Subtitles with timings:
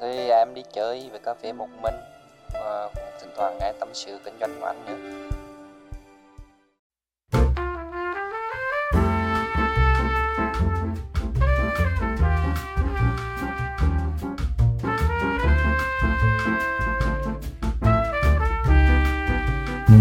[0.00, 1.94] Thì em đi chơi về cà phê một mình
[2.52, 4.96] và cũng thỉnh thoảng nghe tâm sự kinh doanh của anh nữa.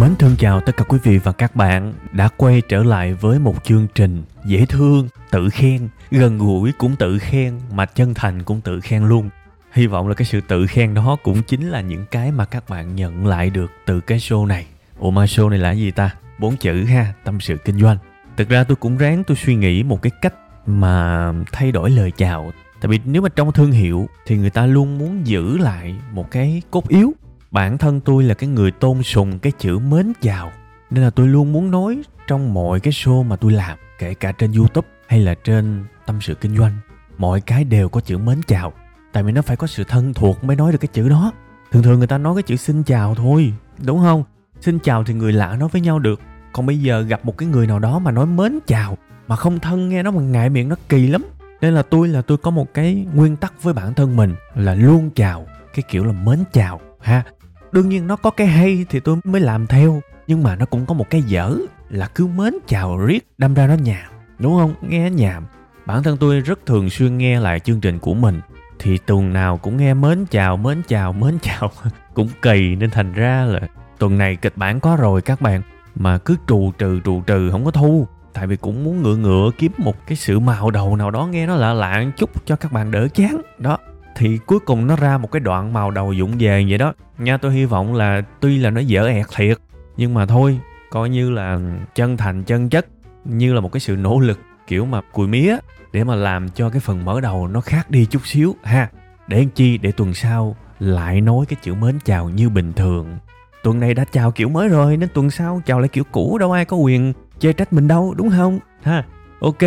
[0.01, 3.39] Mến thân chào tất cả quý vị và các bạn đã quay trở lại với
[3.39, 8.43] một chương trình dễ thương, tự khen, gần gũi cũng tự khen mà chân thành
[8.43, 9.29] cũng tự khen luôn.
[9.75, 12.69] Hy vọng là cái sự tự khen đó cũng chính là những cái mà các
[12.69, 14.65] bạn nhận lại được từ cái show này.
[14.99, 16.15] Ủa mà show này là gì ta?
[16.39, 17.97] Bốn chữ ha, tâm sự kinh doanh.
[18.37, 20.33] Thực ra tôi cũng ráng tôi suy nghĩ một cái cách
[20.65, 22.51] mà thay đổi lời chào.
[22.81, 26.31] Tại vì nếu mà trong thương hiệu thì người ta luôn muốn giữ lại một
[26.31, 27.13] cái cốt yếu
[27.51, 30.51] bản thân tôi là cái người tôn sùng cái chữ mến chào
[30.89, 34.31] nên là tôi luôn muốn nói trong mọi cái show mà tôi làm kể cả
[34.31, 36.73] trên youtube hay là trên tâm sự kinh doanh
[37.17, 38.73] mọi cái đều có chữ mến chào
[39.15, 41.31] tại vì nó phải có sự thân thuộc mới nói được cái chữ đó.
[41.71, 43.53] Thường thường người ta nói cái chữ xin chào thôi,
[43.85, 44.23] đúng không?
[44.61, 46.19] Xin chào thì người lạ nói với nhau được.
[46.53, 49.59] Còn bây giờ gặp một cái người nào đó mà nói mến chào, mà không
[49.59, 51.25] thân nghe nó mà ngại miệng nó kỳ lắm.
[51.61, 54.75] Nên là tôi là tôi có một cái nguyên tắc với bản thân mình là
[54.75, 57.23] luôn chào, cái kiểu là mến chào, ha.
[57.71, 60.85] Đương nhiên nó có cái hay thì tôi mới làm theo, nhưng mà nó cũng
[60.85, 61.55] có một cái dở
[61.89, 64.73] là cứ mến chào riết đâm ra nó nhàm, đúng không?
[64.81, 65.45] Nghe nhàm.
[65.85, 68.41] Bản thân tôi rất thường xuyên nghe lại chương trình của mình
[68.79, 71.71] thì tuần nào cũng nghe mến chào mến chào mến chào.
[72.13, 73.59] Cũng kỳ nên thành ra là
[73.99, 75.61] tuần này kịch bản có rồi các bạn.
[75.95, 78.07] Mà cứ trù trừ trù trừ, không có thu.
[78.33, 81.47] Tại vì cũng muốn ngựa ngựa kiếm một cái sự màu đầu nào đó nghe
[81.47, 83.41] nó lạ lạ chút cho các bạn đỡ chán.
[83.57, 83.77] Đó,
[84.15, 86.93] thì cuối cùng nó ra một cái đoạn màu đầu dụng về vậy đó.
[87.17, 89.57] Nha, tôi hy vọng là tuy là nó dở ẹt thiệt,
[89.97, 90.59] nhưng mà thôi,
[90.89, 91.59] coi như là
[91.95, 92.87] chân thành, chân chất,
[93.25, 95.57] như là một cái sự nỗ lực kiểu mà cùi mía
[95.95, 98.89] để mà làm cho cái phần mở đầu nó khác đi chút xíu, ha.
[99.27, 99.77] Để chi?
[99.77, 103.17] Để tuần sau lại nói cái chữ mến chào như bình thường.
[103.63, 106.51] Tuần này đã chào kiểu mới rồi, nên tuần sau chào lại kiểu cũ, đâu
[106.51, 108.59] ai có quyền chê trách mình đâu, đúng không?
[108.83, 109.05] Ha,
[109.39, 109.61] ok.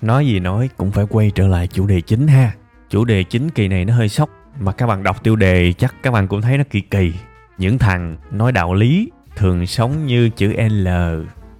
[0.00, 2.52] Nói gì nói cũng phải quay trở lại chủ đề chính, ha.
[2.90, 4.30] Chủ đề chính kỳ này nó hơi sốc,
[4.60, 7.12] mà các bạn đọc tiêu đề chắc các bạn cũng thấy nó kỳ kỳ.
[7.58, 10.88] Những thằng nói đạo lý thường sống như chữ L.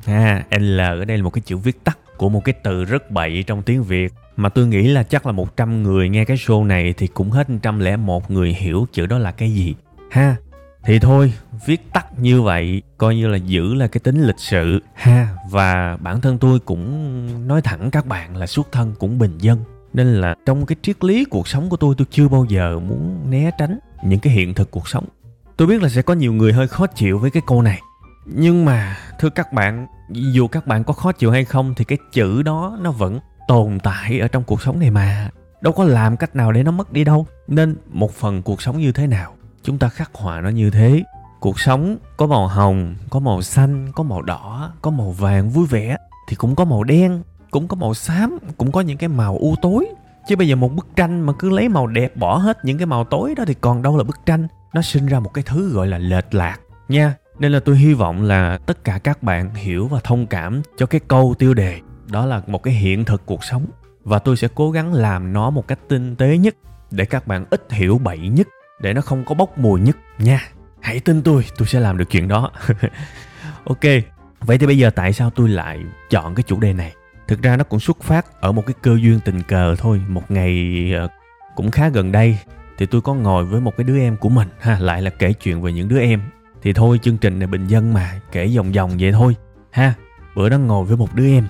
[0.06, 3.10] Ha, L ở đây là một cái chữ viết tắt của một cái từ rất
[3.10, 4.12] bậy trong tiếng Việt.
[4.36, 7.50] Mà tôi nghĩ là chắc là 100 người nghe cái show này thì cũng hết
[7.50, 9.74] 101 người hiểu chữ đó là cái gì.
[10.10, 10.36] Ha,
[10.84, 11.32] thì thôi,
[11.66, 14.82] viết tắt như vậy, coi như là giữ là cái tính lịch sự.
[14.94, 19.38] Ha, và bản thân tôi cũng nói thẳng các bạn là xuất thân cũng bình
[19.38, 19.58] dân.
[19.92, 23.30] Nên là trong cái triết lý cuộc sống của tôi tôi chưa bao giờ muốn
[23.30, 25.04] né tránh những cái hiện thực cuộc sống.
[25.56, 27.80] Tôi biết là sẽ có nhiều người hơi khó chịu với cái câu này
[28.34, 31.98] nhưng mà, thưa các bạn, dù các bạn có khó chịu hay không, thì cái
[32.12, 35.30] chữ đó nó vẫn tồn tại ở trong cuộc sống này mà.
[35.60, 37.26] Đâu có làm cách nào để nó mất đi đâu.
[37.48, 41.02] Nên một phần cuộc sống như thế nào, chúng ta khắc họa nó như thế.
[41.40, 45.66] Cuộc sống có màu hồng, có màu xanh, có màu đỏ, có màu vàng vui
[45.66, 45.96] vẻ,
[46.28, 49.54] thì cũng có màu đen, cũng có màu xám, cũng có những cái màu u
[49.62, 49.86] tối.
[50.28, 52.86] Chứ bây giờ một bức tranh mà cứ lấy màu đẹp bỏ hết những cái
[52.86, 54.48] màu tối đó, thì còn đâu là bức tranh.
[54.72, 56.58] Nó sinh ra một cái thứ gọi là lệch lạc
[56.88, 60.62] nha nên là tôi hy vọng là tất cả các bạn hiểu và thông cảm
[60.76, 61.80] cho cái câu tiêu đề.
[62.06, 63.66] Đó là một cái hiện thực cuộc sống.
[64.04, 66.56] Và tôi sẽ cố gắng làm nó một cách tinh tế nhất,
[66.90, 68.48] để các bạn ít hiểu bậy nhất,
[68.80, 70.48] để nó không có bốc mùi nhất nha.
[70.80, 72.50] Hãy tin tôi tôi sẽ làm được chuyện đó.
[73.64, 73.80] Ok,
[74.40, 75.78] vậy thì bây giờ tại sao tôi lại
[76.10, 76.94] chọn cái chủ đề này?
[77.28, 80.02] Thực ra nó cũng xuất phát ở một cái cơ duyên tình cờ thôi.
[80.08, 81.08] Một ngày ờ,
[81.56, 82.38] cũng khá gần đây,
[82.78, 85.32] thì tôi có ngồi với một cái đứa em của mình, ha, lại là kể
[85.32, 86.20] chuyện về những đứa em
[86.62, 89.36] thì thôi chương trình này bình dân mà kể vòng vòng vậy thôi
[89.70, 89.94] ha.
[90.36, 91.48] Bữa đó ngồi với một đứa em.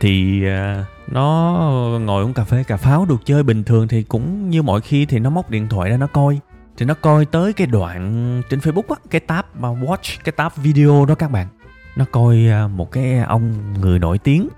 [0.00, 1.52] Thì uh, nó
[2.00, 5.06] ngồi uống cà phê cà pháo được chơi bình thường thì cũng như mọi khi
[5.06, 6.40] thì nó móc điện thoại ra nó coi.
[6.76, 10.52] Thì nó coi tới cái đoạn trên facebook á cái tab mà watch cái tab
[10.56, 11.46] video đó các bạn.
[11.96, 14.48] Nó coi à, một cái ông người nổi tiếng.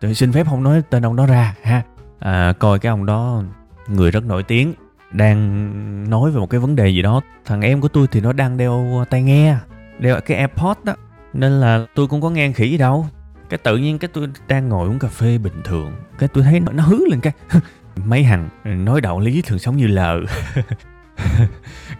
[0.00, 1.82] Tôi xin phép không nói tên ông đó ra ha.
[2.18, 3.42] À, coi cái ông đó
[3.88, 4.74] người rất nổi tiếng
[5.12, 7.20] đang nói về một cái vấn đề gì đó.
[7.44, 9.56] Thằng em của tôi thì nó đang đeo tai nghe
[9.98, 10.94] đeo cái airpod đó.
[11.32, 13.06] Nên là tôi cũng có nghe khỉ gì đâu.
[13.50, 16.60] Cái tự nhiên cái tôi đang ngồi uống cà phê bình thường cái tôi thấy
[16.60, 17.32] nó, nó hứ lên cái
[18.04, 20.20] mấy hằng nói đạo lý thường sống như lờ.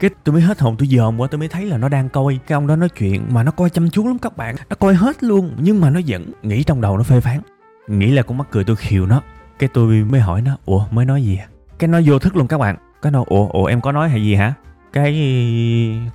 [0.00, 2.38] Cái tôi mới hết hồn tôi dòm qua tôi mới thấy là nó đang coi.
[2.46, 4.56] Cái ông đó nói chuyện mà nó coi chăm chú lắm các bạn.
[4.68, 7.40] Nó coi hết luôn nhưng mà nó vẫn nghĩ trong đầu nó phê phán.
[7.88, 9.22] Nghĩ là con mắc cười tôi khiều nó.
[9.58, 11.46] Cái tôi mới hỏi nó ủa mới nói gì à?
[11.78, 14.22] Cái nó vô thức luôn các bạn cái nó ủa ủa em có nói hay
[14.22, 14.54] gì hả?
[14.92, 15.12] Cái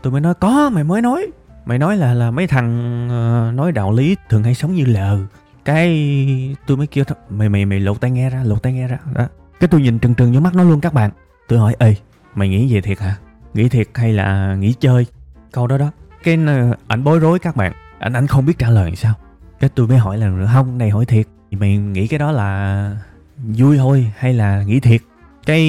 [0.01, 1.27] tôi mới nói có mày mới nói.
[1.65, 5.19] Mày nói là là mấy thằng uh, nói đạo lý thường hay sống như lờ.
[5.65, 8.97] Cái tôi mới kêu mày mày mày lột tai nghe ra lột tai nghe ra.
[9.13, 9.27] Đó.
[9.59, 11.11] Cái tôi nhìn trừng trừng vô mắt nó luôn các bạn.
[11.47, 11.95] Tôi hỏi ê
[12.35, 13.15] mày nghĩ về thiệt hả?
[13.53, 15.05] Nghĩ thiệt hay là nghĩ chơi?
[15.51, 15.91] Câu đó đó.
[16.23, 17.73] Cái ờ, ảnh bối rối các bạn.
[17.99, 19.13] Ảnh ảnh không biết trả lời sao.
[19.59, 21.27] Cái tôi mới hỏi là không này hỏi thiệt.
[21.51, 22.97] Mày nghĩ cái đó là
[23.37, 25.01] vui thôi hay là nghĩ thiệt?
[25.45, 25.61] Cái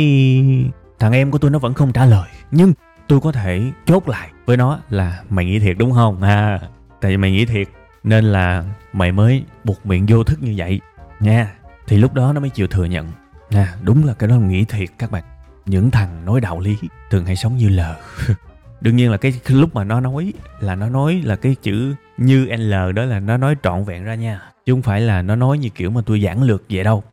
[0.98, 2.72] thằng em của tôi nó vẫn không trả lời, nhưng
[3.08, 6.22] tôi có thể chốt lại với nó là mày nghĩ thiệt đúng không?
[6.22, 6.60] À
[7.00, 7.69] tại vì mày nghĩ thiệt,
[8.04, 10.81] nên là mày mới buộc miệng vô thức như vậy.
[11.20, 11.54] Nha,
[11.87, 13.08] thì lúc đó nó mới chịu thừa nhận.
[13.50, 15.25] Nè, đúng là cái đó là nghĩ thiệt các bạn.
[15.66, 16.76] Những thằng nói đạo lý
[17.10, 17.96] thường hay sống như lờ
[18.81, 22.44] đương nhiên là cái lúc mà nó nói là nó nói là cái chữ như
[22.44, 24.40] l đó là nó nói trọn vẹn ra nha.
[24.66, 27.04] Chứ không phải là nó nói như kiểu mà tôi giảng lược vậy đâu.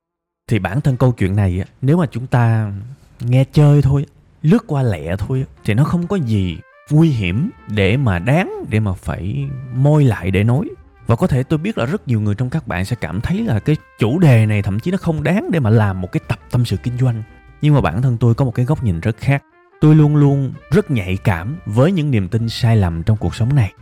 [0.49, 2.71] Thì bản thân câu chuyện này nếu mà chúng ta
[3.25, 4.05] nghe chơi thôi,
[4.41, 6.57] lướt qua lẹ thôi, thì nó không có gì
[6.89, 10.69] nguy hiểm để mà đáng, để mà phải môi lại để nói.
[11.07, 13.41] Và có thể tôi biết là rất nhiều người trong các bạn sẽ cảm thấy
[13.41, 16.21] là cái chủ đề này thậm chí nó không đáng để mà làm một cái
[16.27, 17.23] tập tâm sự kinh doanh.
[17.61, 19.43] Nhưng mà bản thân tôi có một cái góc nhìn rất khác.
[19.81, 23.55] Tôi luôn luôn rất nhạy cảm với những niềm tin sai lầm trong cuộc sống
[23.55, 23.73] này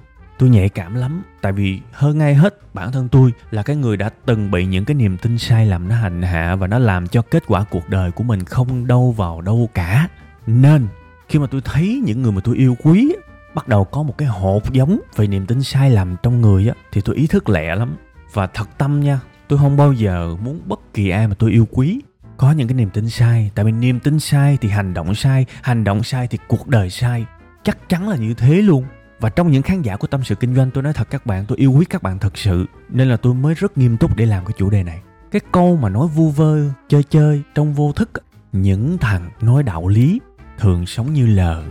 [0.41, 3.97] tôi nhạy cảm lắm, tại vì hơn ai hết, bản thân tôi là cái người
[3.97, 7.07] đã từng bị những cái niềm tin sai lầm nó hành hạ và nó làm
[7.07, 10.07] cho kết quả cuộc đời của mình không đâu vào đâu cả.
[10.47, 10.87] Nên,
[11.29, 13.15] khi mà tôi thấy những người mà tôi yêu quý
[13.55, 16.73] bắt đầu có một cái hột giống về niềm tin sai lầm trong người á,
[16.91, 17.95] thì tôi ý thức lẹ lắm.
[18.33, 21.67] Và thật tâm nha, tôi không bao giờ muốn bất kỳ ai mà tôi yêu
[21.71, 22.01] quý
[22.37, 23.51] có những cái niềm tin sai.
[23.55, 26.89] Tại vì niềm tin sai thì hành động sai, hành động sai thì cuộc đời
[26.89, 27.25] sai.
[27.63, 28.83] Chắc chắn là như thế luôn
[29.21, 31.45] và trong những khán giả của tâm sự kinh doanh, tôi nói thật các bạn,
[31.45, 34.25] tôi yêu quý các bạn thật sự, nên là tôi mới rất nghiêm túc để
[34.25, 35.01] làm cái chủ đề này.
[35.31, 36.59] Cái câu mà nói vu vơ,
[36.89, 38.09] chơi chơi trong vô thức,
[38.51, 40.19] những thằng nói đạo lý
[40.57, 41.63] thường sống như lờ.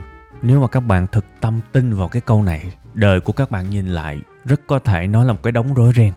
[0.43, 2.65] Nếu mà các bạn thực tâm tin vào cái câu này,
[2.95, 5.93] đời của các bạn nhìn lại rất có thể nó là một cái đống rối
[5.97, 6.13] ren.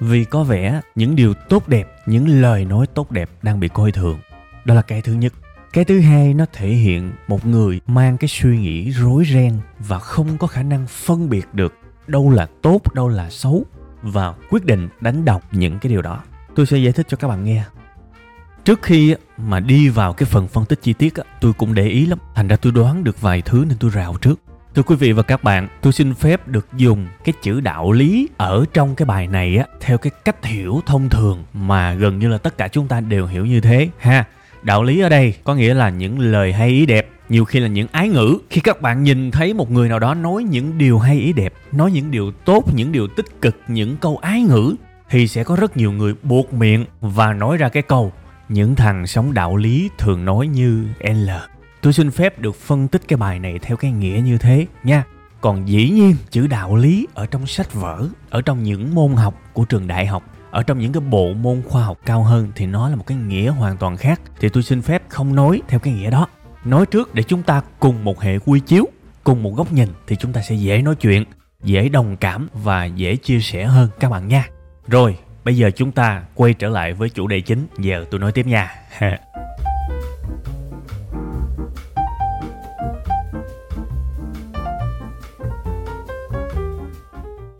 [0.00, 3.92] Vì có vẻ những điều tốt đẹp, những lời nói tốt đẹp đang bị coi
[3.92, 4.18] thường.
[4.64, 5.32] Đó là cái thứ nhất
[5.72, 9.98] cái thứ hai nó thể hiện một người mang cái suy nghĩ rối ren và
[9.98, 11.74] không có khả năng phân biệt được
[12.06, 13.64] đâu là tốt đâu là xấu
[14.02, 16.22] và quyết định đánh đọc những cái điều đó.
[16.54, 17.64] Tôi sẽ giải thích cho các bạn nghe.
[18.64, 22.06] Trước khi mà đi vào cái phần phân tích chi tiết tôi cũng để ý
[22.06, 22.18] lắm.
[22.34, 24.40] Thành ra tôi đoán được vài thứ nên tôi rào trước.
[24.74, 28.28] Thưa quý vị và các bạn, tôi xin phép được dùng cái chữ đạo lý
[28.36, 32.28] ở trong cái bài này á theo cái cách hiểu thông thường mà gần như
[32.28, 34.24] là tất cả chúng ta đều hiểu như thế ha.
[34.62, 37.68] Đạo lý ở đây có nghĩa là những lời hay ý đẹp, nhiều khi là
[37.68, 38.38] những ái ngữ.
[38.50, 41.52] Khi các bạn nhìn thấy một người nào đó nói những điều hay ý đẹp,
[41.72, 44.74] nói những điều tốt, những điều tích cực, những câu ái ngữ
[45.10, 48.12] thì sẽ có rất nhiều người buộc miệng và nói ra cái câu
[48.48, 51.30] những thằng sống đạo lý thường nói như L
[51.80, 55.04] Tôi xin phép được phân tích cái bài này theo cái nghĩa như thế nha.
[55.40, 59.34] Còn dĩ nhiên chữ đạo lý ở trong sách vở, ở trong những môn học
[59.52, 60.22] của trường đại học,
[60.58, 63.18] ở trong những cái bộ môn khoa học cao hơn thì nó là một cái
[63.18, 64.20] nghĩa hoàn toàn khác.
[64.40, 66.26] Thì tôi xin phép không nói theo cái nghĩa đó.
[66.64, 68.84] Nói trước để chúng ta cùng một hệ quy chiếu,
[69.24, 71.24] cùng một góc nhìn thì chúng ta sẽ dễ nói chuyện,
[71.62, 74.48] dễ đồng cảm và dễ chia sẻ hơn các bạn nha.
[74.86, 77.66] Rồi, bây giờ chúng ta quay trở lại với chủ đề chính.
[77.78, 78.74] Giờ tôi nói tiếp nha.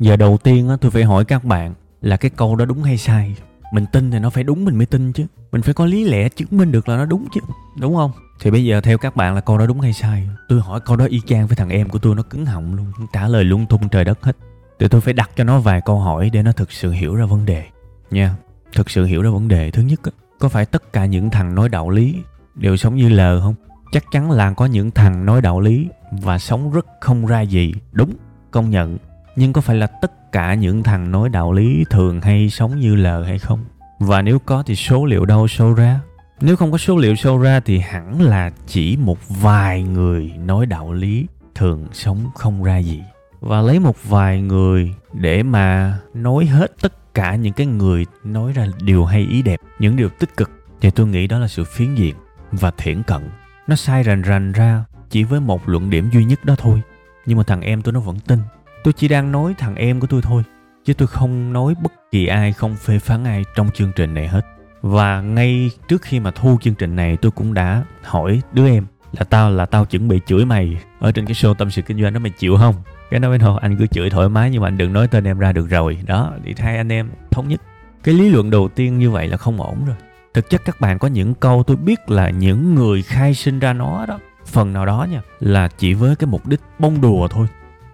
[0.00, 3.36] giờ đầu tiên tôi phải hỏi các bạn là cái câu đó đúng hay sai?
[3.72, 5.26] Mình tin thì nó phải đúng mình mới tin chứ.
[5.52, 7.40] Mình phải có lý lẽ chứng minh được là nó đúng chứ,
[7.80, 8.10] đúng không?
[8.40, 10.28] Thì bây giờ theo các bạn là câu đó đúng hay sai?
[10.48, 12.86] Tôi hỏi câu đó y chang với thằng em của tôi, nó cứng họng luôn
[13.12, 14.36] trả lời lung tung trời đất hết.
[14.78, 17.24] Thì tôi phải đặt cho nó vài câu hỏi để nó thực sự hiểu ra
[17.24, 17.64] vấn đề.
[18.10, 18.36] Nha,
[18.74, 19.70] thực sự hiểu ra vấn đề.
[19.70, 20.00] Thứ nhất
[20.38, 22.16] có phải tất cả những thằng nói đạo lý
[22.54, 23.54] đều sống như lờ không?
[23.92, 27.74] Chắc chắn là có những thằng nói đạo lý và sống rất không ra gì.
[27.92, 28.14] Đúng,
[28.50, 28.98] công nhận
[29.38, 32.94] nhưng có phải là tất cả những thằng nói đạo lý thường hay sống như
[32.94, 33.64] lờ hay không?
[33.98, 36.00] Và nếu có thì số liệu đâu show ra?
[36.40, 40.66] Nếu không có số liệu show ra thì hẳn là chỉ một vài người nói
[40.66, 43.02] đạo lý thường sống không ra gì.
[43.40, 48.52] Và lấy một vài người để mà nói hết tất cả những cái người nói
[48.52, 51.64] ra điều hay ý đẹp, những điều tích cực, thì tôi nghĩ đó là sự
[51.64, 52.14] phiến diện
[52.52, 53.28] và thiển cận.
[53.66, 56.82] Nó sai rành rành ra chỉ với một luận điểm duy nhất đó thôi.
[57.26, 58.38] Nhưng mà thằng em tôi nó vẫn tin
[58.84, 60.42] tôi chỉ đang nói thằng em của tôi thôi,
[60.84, 64.28] chứ tôi không nói bất kỳ ai không phê phán ai trong chương trình này
[64.28, 64.46] hết.
[64.82, 68.86] Và ngay trước khi mà thu chương trình này, tôi cũng đã hỏi đứa em
[69.12, 72.02] là tao là tao chuẩn bị chửi mày ở trên cái show tâm sự kinh
[72.02, 72.74] doanh đó mày chịu không?
[73.10, 75.24] Cái nói với thôi anh cứ chửi thoải mái nhưng mà anh đừng nói tên
[75.24, 75.98] em ra được rồi.
[76.06, 77.60] Đó, thì hai anh em thống nhất.
[78.02, 79.96] Cái lý luận đầu tiên như vậy là không ổn rồi.
[80.34, 83.72] Thực chất các bạn có những câu tôi biết là những người khai sinh ra
[83.72, 87.46] nó đó, phần nào đó nha, là chỉ với cái mục đích bông đùa thôi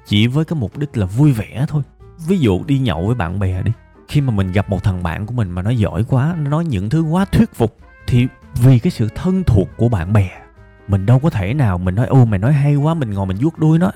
[0.07, 1.83] chỉ với cái mục đích là vui vẻ thôi.
[2.29, 3.73] Ví dụ đi nhậu với bạn bè đi.
[4.09, 6.65] Khi mà mình gặp một thằng bạn của mình mà nó giỏi quá, nó nói
[6.65, 8.27] những thứ quá thuyết phục, thì
[8.63, 10.31] vì cái sự thân thuộc của bạn bè,
[10.89, 13.37] mình đâu có thể nào mình nói, ô, mày nói hay quá, mình ngồi mình
[13.41, 13.91] vuốt đuôi nó.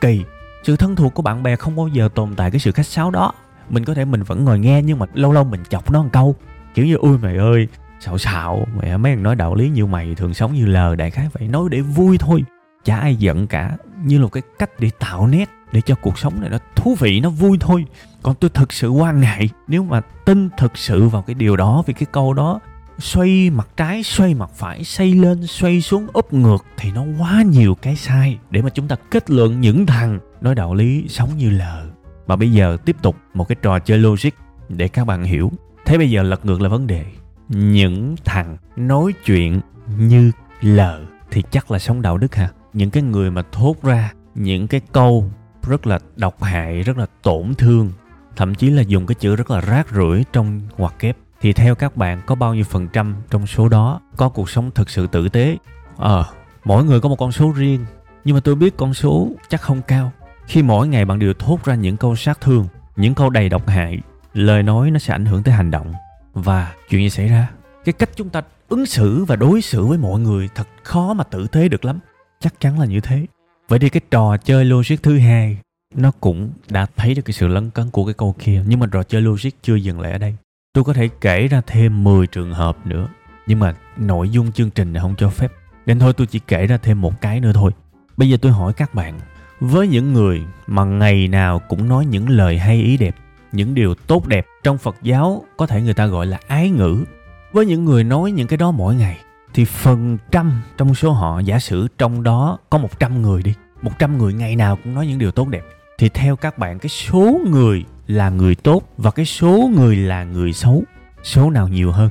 [0.00, 0.24] Kỳ.
[0.62, 3.10] Sự thân thuộc của bạn bè không bao giờ tồn tại cái sự khách sáo
[3.10, 3.32] đó.
[3.68, 6.08] Mình có thể mình vẫn ngồi nghe, nhưng mà lâu lâu mình chọc nó một
[6.12, 6.36] câu,
[6.74, 7.68] kiểu như ui mày ơi,
[8.00, 11.10] xạo xạo, mẹ mấy thằng nói đạo lý như mày thường sống như lờ đại
[11.10, 12.44] khái vậy, nói để vui thôi
[12.84, 16.18] chả ai giận cả, như là một cái cách để tạo nét để cho cuộc
[16.18, 17.84] sống này nó thú vị, nó vui thôi.
[18.22, 21.82] Còn tôi thực sự quan ngại nếu mà tin thực sự vào cái điều đó,
[21.86, 22.60] vì cái câu đó,
[22.98, 27.42] xoay mặt trái, xoay mặt phải xây lên, xoay xuống, úp ngược, thì nó quá
[27.42, 31.36] nhiều cái sai để mà chúng ta kết luận những thằng nói đạo lý sống
[31.36, 31.86] như lờ.
[32.26, 34.30] Mà bây giờ tiếp tục một cái trò chơi logic
[34.68, 35.52] để các bạn hiểu.
[35.86, 37.04] Thế bây giờ lật ngược là vấn đề.
[37.48, 39.60] Những thằng nói chuyện
[39.98, 42.48] như lờ thì chắc là sống đạo đức ha?
[42.72, 45.30] Những cái người mà thốt ra những cái câu
[45.62, 47.92] rất là độc hại rất là tổn thương
[48.36, 51.74] thậm chí là dùng cái chữ rất là rác rưởi trong ngoặc kép thì theo
[51.74, 55.06] các bạn có bao nhiêu phần trăm trong số đó có cuộc sống thực sự
[55.06, 55.56] tử tế?
[55.96, 56.30] Ờ à,
[56.64, 57.84] mỗi người có một con số riêng
[58.24, 60.12] nhưng mà tôi biết con số chắc không cao.
[60.46, 63.68] Khi mỗi ngày bạn đều thốt ra những câu sát thương những câu đầy độc
[63.68, 63.98] hại
[64.32, 65.92] lời nói nó sẽ ảnh hưởng tới hành động.
[66.32, 67.48] Và chuyện gì xảy ra?
[67.84, 71.24] Cái cách chúng ta ứng xử và đối xử với mọi người thật khó mà
[71.24, 71.98] tử tế được lắm
[72.40, 73.26] chắc chắn là như thế.
[73.68, 75.58] Vậy thì cái trò chơi logic thứ hai,
[75.94, 78.62] nó cũng đã thấy được cái sự lấn cấn của cái câu kia.
[78.66, 80.34] Nhưng mà trò chơi logic chưa dừng lại ở đây.
[80.72, 83.08] Tôi có thể kể ra thêm 10 trường hợp nữa.
[83.46, 85.52] Nhưng mà nội dung chương trình này không cho phép.
[85.86, 87.70] Nên thôi, tôi chỉ kể ra thêm một cái nữa thôi.
[88.16, 89.20] Bây giờ tôi hỏi các bạn,
[89.60, 93.16] với những người mà ngày nào cũng nói những lời hay ý đẹp,
[93.52, 97.04] những điều tốt đẹp trong phật giáo có thể người ta gọi là ái ngữ,
[97.52, 99.18] với những người nói những cái đó mỗi ngày
[99.54, 104.18] thì phần trăm trong số họ, giả sử trong đó có 100 người đi 100
[104.18, 105.62] người ngày nào cũng nói những điều tốt đẹp.
[105.98, 110.24] Thì theo các bạn, cái số người là người tốt và cái số người là
[110.24, 110.84] người xấu,
[111.22, 112.10] số nào nhiều hơn?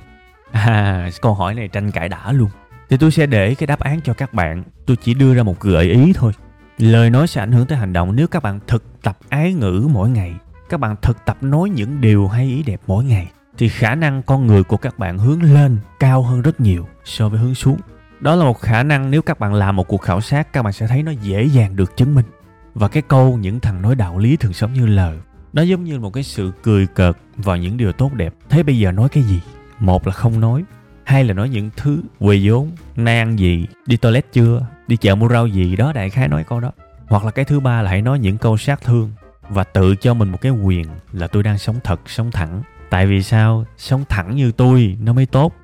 [0.52, 2.50] À câu hỏi này tranh cãi đã luôn.
[2.90, 4.64] Thì tôi sẽ để cái đáp án cho các bạn.
[4.86, 6.32] Tôi chỉ đưa ra một gợi ý thôi.
[6.78, 8.16] Lời nói sẽ ảnh hưởng tới hành động.
[8.16, 10.34] Nếu các bạn thực tập ái ngữ mỗi ngày,
[10.70, 13.28] các bạn thực tập nói những điều hay ý đẹp mỗi ngày
[13.60, 17.30] thì khả năng con người của các bạn hướng lên cao hơn rất nhiều so
[17.30, 17.78] với hướng xuống.
[18.20, 20.74] Đó là một khả năng nếu các bạn làm một cuộc khảo sát, các bạn
[20.74, 22.26] sẽ thấy nó dễ dàng được chứng minh.
[22.74, 25.18] Và cái câu những thằng nói đạo lý thường sống như lời,
[25.54, 28.34] nó giống như một cái sự cười cợt vào những điều tốt đẹp.
[28.50, 29.42] Thế bây giờ nói cái gì?
[29.80, 30.64] Một là không nói,
[31.04, 35.16] hai là nói những thứ quỳ vốn nay ăn gì, đi toilet chưa, đi chợ
[35.16, 36.72] mua rau gì đó, đại khái nói câu đó.
[37.08, 39.12] Hoặc là cái thứ ba là hãy nói những câu sát thương
[39.50, 43.08] và tự cho mình một cái quyền là tôi đang sống thật, sống thẳng tại
[43.08, 43.66] vì sao?
[43.78, 45.56] Sống thẳng như tôi, nó mới tốt.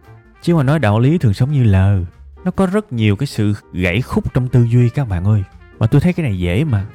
[0.42, 2.00] Chứ mà nói đạo lý thường sống như lờ,
[2.44, 5.44] nó có rất nhiều cái sự gãy khúc trong tư duy các bạn ơi.
[5.80, 6.86] Mà tôi thấy cái này dễ mà.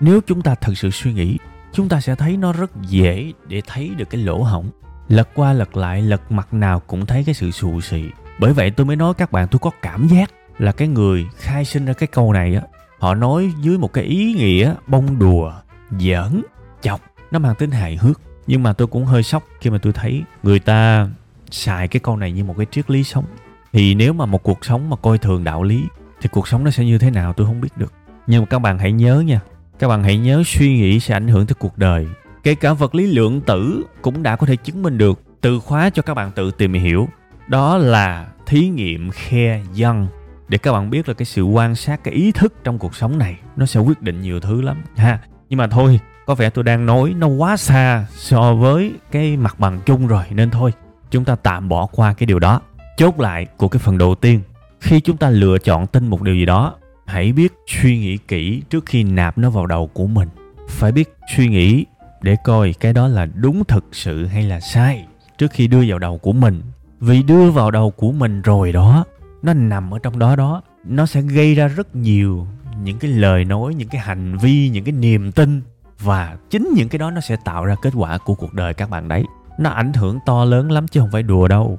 [0.00, 1.38] Nếu chúng ta thật sự suy nghĩ,
[1.72, 4.70] chúng ta sẽ thấy nó rất dễ để thấy được cái lỗ hổng.
[5.08, 8.04] Lật qua lật lại, lật mặt nào cũng thấy cái sự xù xì.
[8.38, 11.64] Bởi vậy tôi mới nói các bạn, tôi có cảm giác là cái người khai
[11.64, 12.62] sinh ra cái câu này á,
[12.98, 15.52] họ nói dưới một cái ý nghĩa bông đùa,
[15.90, 16.42] giỡn,
[16.80, 18.20] chọc, nó mang tính hài hước
[18.50, 21.08] nhưng mà tôi cũng hơi sốc khi mà tôi thấy người ta
[21.50, 23.24] xài cái câu này như một cái triết lý sống.
[23.72, 25.84] Thì nếu mà một cuộc sống mà coi thường đạo lý,
[26.20, 27.92] thì cuộc sống nó sẽ như thế nào tôi không biết được.
[28.26, 29.40] Nhưng mà các bạn hãy nhớ nha,
[29.78, 32.06] các bạn hãy nhớ suy nghĩ sẽ ảnh hưởng tới cuộc đời.
[32.42, 35.90] Kể cả vật lý lượng tử cũng đã có thể chứng minh được, từ khóa
[35.90, 37.08] cho các bạn tự tìm hiểu.
[37.48, 40.06] Đó là thí nghiệm khe dân
[40.48, 43.18] để các bạn biết là cái sự quan sát, cái ý thức trong cuộc sống
[43.18, 45.20] này, nó sẽ quyết định nhiều thứ lắm, ha.
[45.48, 49.60] Nhưng mà thôi có vẻ tôi đang nói nó quá xa so với cái mặt
[49.60, 50.72] bằng chung rồi, nên thôi,
[51.10, 52.60] chúng ta tạm bỏ qua cái điều đó.
[52.96, 54.40] Chốt lại của cái phần đầu tiên,
[54.80, 56.74] khi chúng ta lựa chọn tin một điều gì đó,
[57.06, 60.28] hãy biết suy nghĩ kỹ trước khi nạp nó vào đầu của mình.
[60.68, 61.84] Phải biết suy nghĩ
[62.22, 65.04] để coi cái đó là đúng thực sự hay là sai
[65.38, 66.62] trước khi đưa vào đầu của mình.
[67.00, 69.04] Vì đưa vào đầu của mình rồi đó,
[69.42, 72.46] nó nằm ở trong đó đó, nó sẽ gây ra rất nhiều
[72.82, 75.62] những cái lời nói, những cái hành vi, những cái niềm tin
[76.00, 78.90] và chính những cái đó nó sẽ tạo ra kết quả của cuộc đời các
[78.90, 79.24] bạn đấy.
[79.58, 81.78] Nó ảnh hưởng to lớn lắm chứ không phải đùa đâu.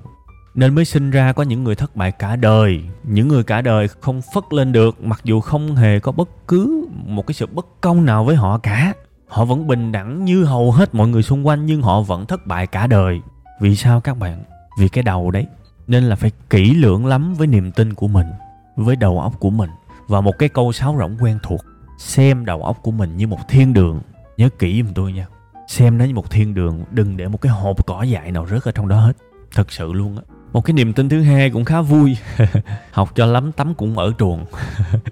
[0.55, 2.83] Nên mới sinh ra có những người thất bại cả đời.
[3.03, 6.87] Những người cả đời không phất lên được, mặc dù không hề có bất cứ
[7.05, 8.93] một cái sự bất công nào với họ cả.
[9.27, 12.47] Họ vẫn bình đẳng như hầu hết mọi người xung quanh, nhưng họ vẫn thất
[12.47, 13.21] bại cả đời.
[13.61, 14.43] Vì sao các bạn?
[14.77, 15.47] Vì cái đầu đấy.
[15.87, 18.27] Nên là phải kỹ lưỡng lắm với niềm tin của mình,
[18.75, 19.69] với đầu óc của mình.
[20.07, 21.61] Và một cái câu sáo rỗng quen thuộc,
[21.97, 24.01] xem đầu óc của mình như một thiên đường
[24.41, 25.25] nhớ kỹ giùm tôi nha.
[25.67, 28.63] Xem nó như một thiên đường đừng để một cái hộp cỏ dại nào rớt
[28.63, 29.13] ở trong đó hết.
[29.51, 30.23] Thật sự luôn á.
[30.53, 32.17] Một cái niềm tin thứ hai cũng khá vui.
[32.91, 34.45] Học cho lắm tắm cũng ở truồng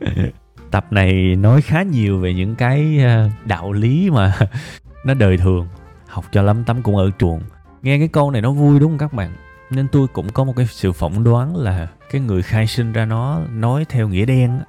[0.71, 4.37] tập này nói khá nhiều về những cái ờ, đạo lý mà
[5.05, 5.67] nó đời thường.
[6.07, 7.41] Học cho lắm tắm cũng ở chuồng.
[7.81, 9.31] Nghe cái câu này nó vui đúng không các bạn?
[9.71, 13.05] Nên tôi cũng có một cái sự phỏng đoán là cái người khai sinh ra
[13.05, 14.59] nó nói theo nghĩa đen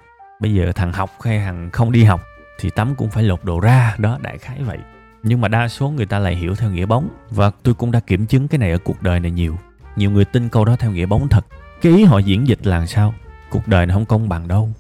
[0.41, 2.21] bây giờ thằng học hay thằng không đi học
[2.61, 3.95] thì tắm cũng phải lột đồ ra.
[3.99, 4.79] Đó, đại khái vậy.
[5.23, 7.09] Nhưng mà đa số người ta lại hiểu theo nghĩa bóng.
[7.31, 9.59] Và tôi cũng đã kiểm chứng cái này ở cuộc đời này nhiều.
[9.97, 11.47] Nhiều người tin câu đó theo nghĩa bóng thật.
[11.83, 13.15] Cái ý họ diễn dịch là sao?
[13.51, 14.73] Cuộc đời này không công bằng đâu.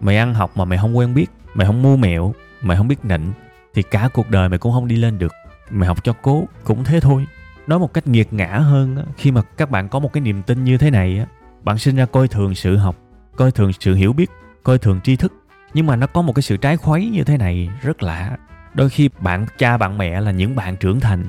[0.00, 1.26] Mày ăn học mà mày không quen biết.
[1.54, 2.34] Mày không mua mẹo.
[2.62, 3.32] Mày không biết nịnh.
[3.74, 5.32] Thì cả cuộc đời mày cũng không đi lên được.
[5.70, 7.26] Mày học cho cố, cũng thế thôi.
[7.66, 10.64] Nói một cách nghiệt ngã hơn khi mà các bạn có một cái niềm tin
[10.64, 11.26] như thế này
[11.64, 12.96] bạn sinh ra coi thường sự học,
[13.36, 14.30] coi thường sự hiểu biết,
[14.62, 15.32] coi thường tri thức
[15.74, 18.36] nhưng mà nó có một cái sự trái khuấy như thế này, rất lạ.
[18.74, 21.24] Đôi khi bạn, cha bạn mẹ là những bạn trưởng thành,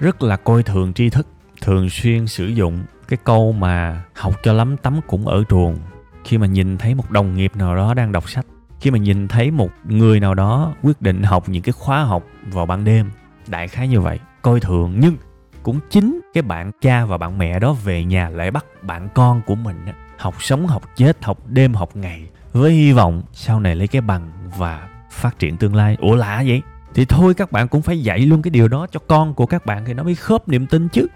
[0.00, 1.26] rất là coi thường tri thức,
[1.60, 5.76] thường xuyên sử dụng cái câu mà học cho lắm tắm cũng ở chuồng.
[6.24, 8.46] Khi mà nhìn thấy một đồng nghiệp nào đó đang đọc sách,
[8.80, 12.24] khi mà nhìn thấy một người nào đó quyết định học những cái khóa học
[12.52, 13.10] vào ban đêm,
[13.46, 14.20] đại khái như vậy.
[14.42, 15.16] Coi thường nhưng
[15.62, 19.42] cũng chính cái bạn cha và bạn mẹ đó về nhà lại bắt bạn con
[19.46, 19.76] của mình
[20.18, 24.02] học sống, học chết, học đêm, học ngày với hy vọng sau này lấy cái
[24.02, 25.96] bằng và phát triển tương lai.
[26.00, 26.62] Ủa lạ vậy?
[26.94, 29.66] Thì thôi, các bạn cũng phải dạy luôn cái điều đó cho con của các
[29.66, 31.06] bạn thì nó mới khớp niềm tin chứ.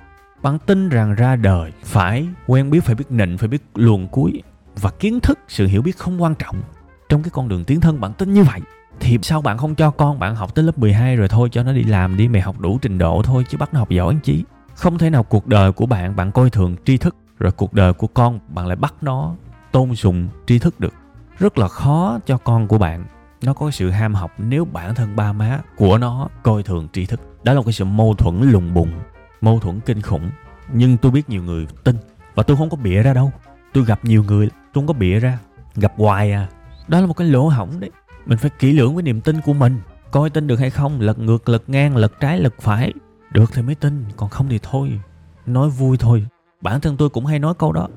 [0.42, 4.42] Bạn tin rằng ra đời phải quen biết, phải biết nịnh, phải biết luồn cuối
[4.80, 6.62] và kiến thức sự hiểu biết không quan trọng
[7.08, 8.00] trong cái con đường tiến thân.
[8.00, 8.60] Bạn tin như vậy
[9.00, 11.72] thì sao bạn không cho con bạn học tới lớp 12 rồi thôi, cho nó
[11.72, 14.44] đi làm đi, mày học đủ trình độ thôi chứ bắt nó học giỏi chí
[14.74, 17.92] không thể nào cuộc đời của bạn bạn coi thường tri thức, rồi cuộc đời
[17.92, 19.34] của con bạn lại bắt nó
[19.72, 20.94] tôn sùng tri thức được
[21.40, 23.04] rất là khó cho con của bạn.
[23.42, 27.06] Nó có sự ham học nếu bản thân ba má của nó coi thường tri
[27.06, 27.20] thức.
[27.44, 28.92] Đó là một cái sự mâu thuẫn lùng bùng,
[29.40, 30.30] mâu thuẫn kinh khủng.
[30.72, 31.96] Nhưng tôi biết nhiều người tin
[32.34, 33.32] và tôi không có bịa ra đâu.
[33.72, 35.38] Tôi gặp nhiều người, tôi không có bịa ra.
[35.74, 36.48] Gặp hoài à.
[36.88, 37.90] Đó là một cái lỗ hỏng đấy.
[38.26, 39.80] Mình phải kỹ lưỡng với niềm tin của mình.
[40.10, 42.92] Coi tin được hay không, lật ngược, lật ngang, lật trái, lật phải.
[43.32, 45.00] Được thì mới tin, còn không thì thôi,
[45.46, 46.26] nói vui thôi.
[46.60, 47.88] Bản thân tôi cũng hay nói câu đó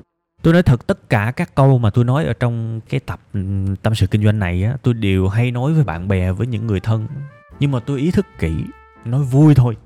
[0.44, 3.40] tôi nói thật, tất cả các câu mà tôi nói ở trong cái tập ừ,
[3.82, 6.66] tâm sự kinh doanh này á, tôi đều hay nói với bạn bè, với những
[6.66, 7.06] người thân.
[7.60, 8.64] Nhưng mà tôi ý thức kỹ,
[9.04, 9.76] nói vui thôi,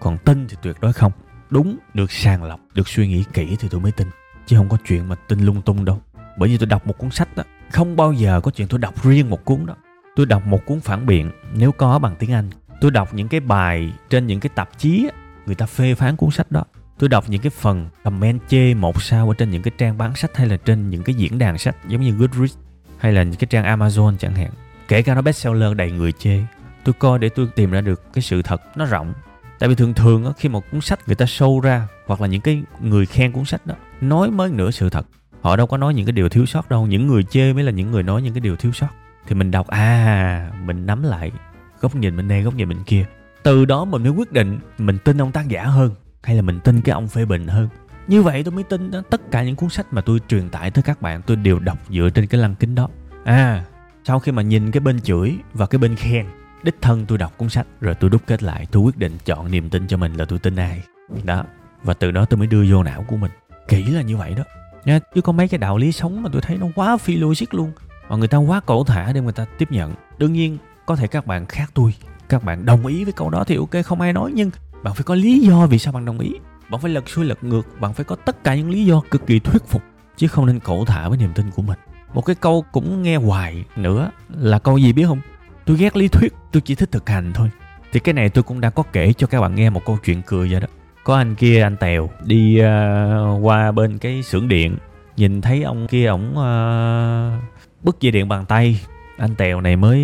[0.00, 1.12] còn tin thì tuyệt đối không.
[1.50, 4.08] Đúng, được sàng lọc, được suy nghĩ kỹ thì tôi mới tin,
[4.46, 6.00] chứ không có chuyện mà tin lung tung đâu.
[6.38, 9.04] Bởi vì tôi đọc một cuốn sách đó không bao giờ có chuyện tôi đọc
[9.04, 9.74] riêng một cuốn đó.
[10.16, 12.50] Tôi đọc một cuốn phản biện, nếu có bằng tiếng anh.
[12.80, 15.08] Tôi đọc những cái bài trên những cái tạp chí
[15.46, 16.64] người ta phê phán cuốn sách đó
[16.98, 20.16] tôi đọc những cái phần comment chê một sao ở trên những cái trang bán
[20.16, 22.56] sách hay là trên những cái diễn đàn sách giống như Goodreads
[22.98, 24.50] hay là những cái trang Amazon chẳng hạn.
[24.88, 26.40] Kể cả nó bestseller đầy người chê.
[26.84, 29.12] Tôi coi để tôi tìm ra được cái sự thật nó rộng.
[29.58, 32.40] Tại vì thường thường khi một cuốn sách người ta show ra hoặc là những
[32.40, 35.06] cái người khen cuốn sách đó, nói mới nửa sự thật.
[35.40, 36.86] Họ đâu có nói những cái điều thiếu sót đâu.
[36.86, 38.88] Những người chê mới là những người nói những cái điều thiếu sót.
[39.26, 41.32] Thì mình đọc à mình nắm lại
[41.80, 43.04] góc nhìn bên đây, góc nhìn bên kia.
[43.42, 46.60] Từ đó mình mới quyết định mình tin ông tác giả hơn hay là mình
[46.60, 47.68] tin cái ông phê bình hơn?
[48.06, 50.70] Như vậy tôi mới tin đó, tất cả những cuốn sách mà tôi truyền tải
[50.70, 52.88] tới các bạn tôi đều đọc dựa trên cái lăng kính đó.
[53.24, 53.64] À
[54.04, 56.26] sau khi mà nhìn cái bên chửi và cái bên khen
[56.62, 59.50] đích thân tôi đọc cuốn sách rồi tôi đúc kết lại tôi quyết định chọn
[59.50, 60.82] niềm tin cho mình là tôi tin ai.
[61.24, 61.44] Đó
[61.82, 63.30] và từ đó tôi mới đưa vô não của mình.
[63.68, 64.42] Kỹ là như vậy đó.
[64.84, 67.54] Nha chứ có mấy cái đạo lý sống mà tôi thấy nó quá phi logic
[67.54, 67.72] luôn
[68.08, 69.94] mà người ta quá cổ thả để người ta tiếp nhận.
[70.18, 71.94] Đương nhiên có thể các bạn khác tôi
[72.28, 74.50] các bạn đồng ý với câu đó thì ok không ai nói nhưng
[74.82, 76.32] bạn phải có lý do vì sao bạn đồng ý.
[76.70, 79.26] Bạn phải lật xuôi lật ngược bạn phải có tất cả những lý do cực
[79.26, 79.82] kỳ thuyết phục
[80.16, 81.78] chứ không nên cổ thả với niềm tin của mình.
[82.14, 85.20] Một cái câu cũng nghe hoài nữa là câu gì biết không?
[85.64, 87.50] Tôi ghét lý thuyết tôi chỉ thích thực hành thôi.
[87.92, 90.22] Thì cái này tôi cũng đã có kể cho các bạn nghe một câu chuyện
[90.26, 90.66] cười vậy đó.
[91.04, 94.76] Có anh kia anh tèo đi uh, qua bên cái xưởng điện
[95.16, 97.42] nhìn thấy ông kia ổng uh,
[97.84, 98.80] bứt dây điện bằng tay.
[99.16, 100.02] Anh tèo này mới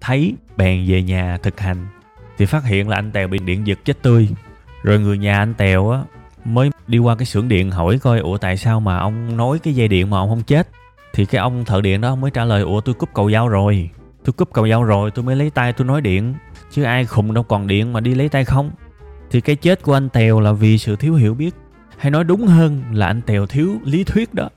[0.00, 1.86] thấy bèn về nhà thực hành
[2.40, 4.28] thì phát hiện là anh tèo bị điện giật chết tươi.
[4.82, 6.02] Rồi người nhà anh tèo á,
[6.44, 9.74] mới đi qua cái xưởng điện hỏi coi, ủa, tại sao mà ông nối cái
[9.74, 10.68] dây điện mà ông không chết?
[11.14, 13.90] Thì cái ông thợ điện đó mới trả lời, ủa, tôi cúp cầu dao rồi.
[14.24, 16.34] Tôi cúp cầu dao rồi, tôi mới lấy tay tôi nói điện.
[16.70, 18.70] Chứ ai khùng đâu còn điện mà đi lấy tay không.
[19.30, 21.54] Thì cái chết của anh tèo là vì sự thiếu hiểu biết.
[21.98, 24.48] Hay nói đúng hơn là anh tèo thiếu lý thuyết đó.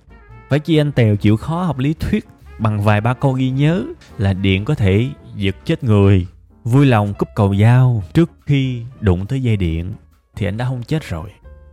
[0.50, 2.28] Phải chi anh tèo chịu khó học lý thuyết
[2.60, 3.84] bằng vài ba câu ghi nhớ
[4.18, 6.28] là điện có thể giật chết người
[6.64, 9.94] vui lòng cúp cầu dao trước khi đụng tới dây điện
[10.36, 11.30] thì anh đã không chết rồi.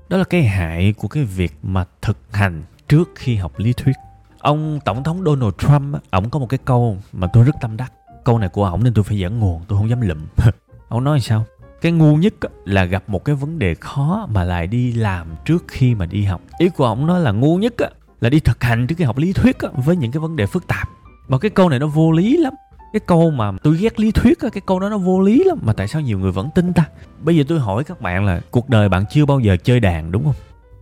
[0.08, 3.96] Đó là cái hại của cái việc mà thực hành trước khi học lý thuyết.
[4.38, 7.92] Ông tổng thống Donald Trump ổng có một cái câu mà tôi rất tâm đắc.
[8.24, 10.18] Câu này của ổng nên tôi phải dẫn nguồn, tôi không dám lụm.
[10.88, 11.44] Ông nói sao?
[11.80, 15.64] Cái ngu nhất là gặp một cái vấn đề khó mà lại đi làm trước
[15.68, 16.40] khi mà đi học.
[16.58, 17.74] Ý của ổng nói là ngu nhất
[18.20, 20.66] là đi thực hành trước khi học lý thuyết với những cái vấn đề phức
[20.66, 20.88] tạp.
[21.28, 22.52] Mà cái câu này nó vô lý lắm
[22.92, 25.58] cái câu mà tôi ghét lý thuyết cái câu đó nó vô lý lắm.
[25.62, 26.84] Mà tại sao nhiều người vẫn tin ta?
[27.22, 30.12] Bây giờ tôi hỏi các bạn là cuộc đời bạn chưa bao giờ chơi đàn
[30.12, 30.34] đúng không?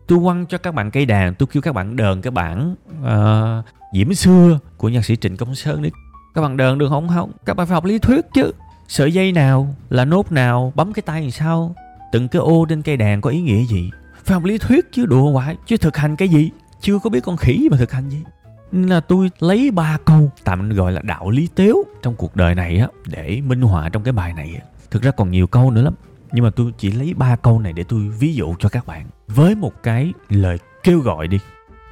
[0.07, 3.05] Tôi quăng cho các bạn cây đàn tôi kêu các bạn đờn cái bản uh,
[3.05, 3.63] ờ,
[3.95, 5.91] diễm xưa của nhạc sĩ trịnh công sơn đi.
[6.35, 7.09] Các bạn đờn được không?
[7.09, 7.33] Không.
[7.47, 8.53] Các bạn phải học lý thuyết chứ.
[8.89, 11.75] Sợi dây nào là nốt nào bấm cái tay làm sao?
[12.13, 13.91] Từng cái ô trên cây đàn có ý nghĩa gì?
[14.25, 16.51] Phải học lý thuyết chứ đùa hoài chứ thực hành cái gì?
[16.81, 18.23] Chưa có biết con khỉ mà thực hành gì
[18.73, 22.55] nên là tôi lấy ba câu tạm gọi là đạo lý tếu trong cuộc đời
[22.55, 25.83] này á, để minh họa trong cái bài này thực ra còn nhiều câu nữa
[25.83, 25.95] lắm,
[26.33, 29.07] nhưng mà tôi chỉ lấy ba câu này để tôi ví dụ cho các bạn.
[29.29, 31.39] Với một cái lời kêu gọi đi,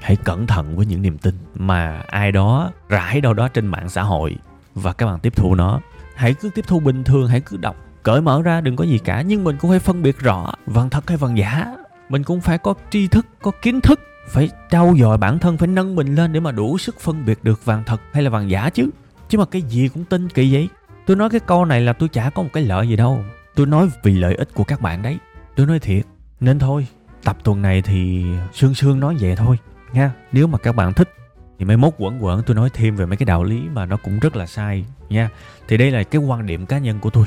[0.01, 3.89] hãy cẩn thận với những niềm tin mà ai đó rải đâu đó trên mạng
[3.89, 4.37] xã hội
[4.75, 5.81] và các bạn tiếp thu nó.
[6.15, 8.99] Hãy cứ tiếp thu bình thường, hãy cứ đọc, cởi mở ra, đừng có gì
[8.99, 9.23] cả.
[9.23, 11.77] Nhưng mình cũng phải phân biệt rõ, văn thật hay văn giả.
[12.09, 15.69] Mình cũng phải có tri thức, có kiến thức phải trau dồi bản thân, phải
[15.69, 18.51] nâng mình lên để mà đủ sức phân biệt được vàng thật hay là vàng
[18.51, 18.91] giả chứ.
[19.29, 20.69] Chứ mà cái gì cũng tin kỳ vậy.
[21.07, 23.25] Tôi nói cái câu này là tôi chả có một cái lợi gì đâu.
[23.55, 25.19] Tôi nói vì lợi ích của các bạn đấy.
[25.57, 26.07] Tôi nói thiệt.
[26.41, 26.87] Nên thôi,
[27.25, 29.59] tập tuần này thì sương sương nói vậy thôi,
[29.93, 30.13] nha.
[30.33, 31.09] Nếu mà các bạn thích
[31.59, 33.97] thì mấy mốt quẩn quẩn tôi nói thêm về mấy cái đạo lý mà nó
[33.97, 35.31] cũng rất là sai, nha.
[35.69, 37.25] Thì đây là cái quan điểm cá nhân của tôi,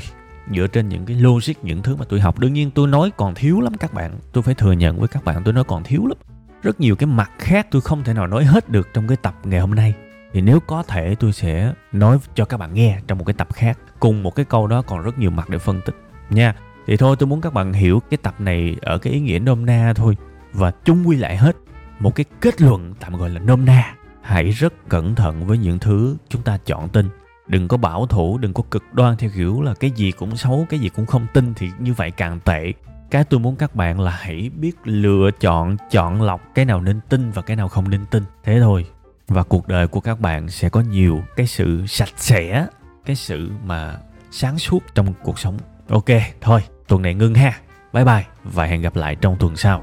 [0.54, 2.38] dựa trên những cái logic, những thứ mà tôi học.
[2.38, 4.12] Đương nhiên tôi nói còn thiếu lắm các bạn.
[4.32, 6.18] Tôi phải thừa nhận với các bạn, tôi nói còn thiếu lắm
[6.62, 9.34] rất nhiều cái mặt khác tôi không thể nào nói hết được trong cái tập
[9.44, 9.94] ngày hôm nay.
[10.32, 13.48] Thì nếu có thể, tôi sẽ nói cho các bạn nghe trong một cái tập
[13.52, 15.94] khác, cùng một cái câu đó còn rất nhiều mặt để phân tích.
[16.30, 16.54] Nha,
[16.86, 19.66] thì thôi, tôi muốn các bạn hiểu cái tập này ở cái ý nghĩa nôm
[19.66, 20.16] na thôi.
[20.52, 21.56] Và chung quy lại hết,
[21.98, 23.94] một cái kết luận tạm gọi là nôm na.
[24.22, 27.08] Hãy rất cẩn thận với những thứ chúng ta chọn tin.
[27.46, 30.66] Đừng có bảo thủ, đừng có cực đoan theo kiểu là cái gì cũng xấu,
[30.70, 32.72] cái gì cũng không tin thì như vậy càng tệ
[33.10, 37.00] cái tôi muốn các bạn là hãy biết lựa chọn chọn lọc cái nào nên
[37.08, 38.24] tin và cái nào không nên tin.
[38.44, 38.86] Thế thôi.
[39.28, 42.66] Và cuộc đời của các bạn sẽ có nhiều cái sự sạch sẽ,
[43.04, 43.96] cái sự mà
[44.30, 45.58] sáng suốt trong cuộc sống.
[45.88, 46.08] Ok,
[46.40, 47.60] thôi, tuần này ngưng ha.
[47.92, 49.82] Bye bye và hẹn gặp lại trong tuần sau.